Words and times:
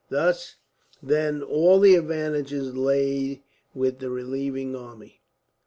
Thus, 0.09 0.55
then, 1.03 1.43
all 1.43 1.79
the 1.79 1.93
advantages 1.93 2.75
lay 2.75 3.43
with 3.75 3.99
the 3.99 4.09
relieving 4.09 4.75
army. 4.75 5.21